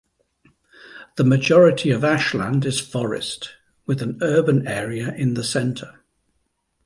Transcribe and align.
The 1.15 1.23
majority 1.23 1.91
of 1.91 2.03
Ashland 2.03 2.65
is 2.65 2.79
forest, 2.79 3.51
with 3.85 4.01
an 4.01 4.17
urban 4.23 4.67
area 4.67 5.13
in 5.13 5.35
the 5.35 5.43
center. 5.43 6.01